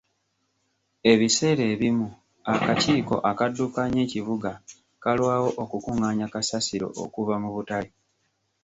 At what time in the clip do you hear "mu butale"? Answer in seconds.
7.43-7.89